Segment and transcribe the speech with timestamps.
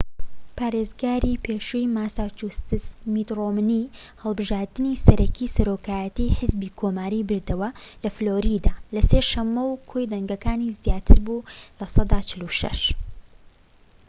[0.57, 3.91] پارێزگاری پێشووی ماساچوستس میت ڕۆمنی
[4.23, 7.69] هەڵبژاردنی سەرەکیی سەرۆکایەتیی حیزبی کۆماریی بردەوە
[8.03, 11.47] لە فلۆریدا، لە سێ شەمە و کۆی دەنگەکانی زیاتر بوو
[11.79, 12.37] لە سەدا ٤٦